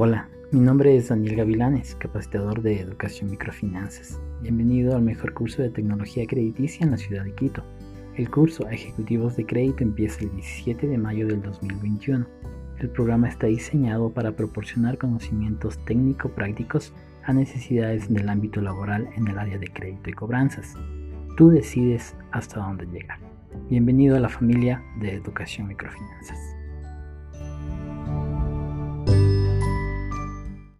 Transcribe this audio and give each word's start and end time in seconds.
Hola, 0.00 0.28
mi 0.52 0.60
nombre 0.60 0.96
es 0.96 1.08
Daniel 1.08 1.34
Gavilanes, 1.34 1.96
capacitador 1.96 2.62
de 2.62 2.78
Educación 2.78 3.32
Microfinanzas. 3.32 4.20
Bienvenido 4.42 4.94
al 4.94 5.02
mejor 5.02 5.34
curso 5.34 5.60
de 5.60 5.70
tecnología 5.70 6.24
crediticia 6.24 6.84
en 6.84 6.92
la 6.92 6.98
ciudad 6.98 7.24
de 7.24 7.34
Quito. 7.34 7.64
El 8.16 8.30
curso 8.30 8.64
a 8.64 8.72
Ejecutivos 8.72 9.34
de 9.34 9.44
Crédito 9.44 9.82
empieza 9.82 10.20
el 10.20 10.30
17 10.30 10.86
de 10.86 10.98
mayo 10.98 11.26
del 11.26 11.42
2021. 11.42 12.24
El 12.78 12.90
programa 12.90 13.28
está 13.28 13.48
diseñado 13.48 14.12
para 14.14 14.36
proporcionar 14.36 14.98
conocimientos 14.98 15.84
técnico-prácticos 15.84 16.94
a 17.24 17.32
necesidades 17.32 18.08
del 18.08 18.28
ámbito 18.28 18.60
laboral 18.60 19.08
en 19.16 19.26
el 19.26 19.36
área 19.36 19.58
de 19.58 19.66
crédito 19.66 20.10
y 20.10 20.12
cobranzas. 20.12 20.76
Tú 21.36 21.48
decides 21.48 22.14
hasta 22.30 22.60
dónde 22.60 22.86
llegar. 22.86 23.18
Bienvenido 23.68 24.16
a 24.16 24.20
la 24.20 24.28
familia 24.28 24.80
de 25.00 25.14
Educación 25.14 25.66
Microfinanzas. 25.66 26.57